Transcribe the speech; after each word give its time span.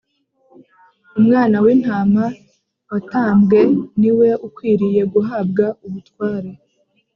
“Umwana 1.19 1.55
w’Intama 1.65 2.23
watambwe 2.89 3.59
ni 3.99 4.11
we 4.17 4.29
ukwiriye 4.47 5.01
guhabwa 5.13 5.65
ubutware 5.85 6.49